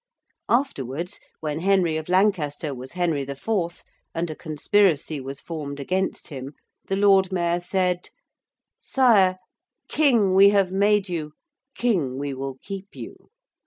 [0.49, 3.83] Afterwards, when Henry of Lancaster was Henry IV.,
[4.15, 6.55] and a conspiracy was formed against him,
[6.87, 8.09] the Lord Mayor said,
[8.79, 9.37] 'Sire,
[9.87, 11.33] King we have made you:
[11.75, 13.29] King we will keep you.'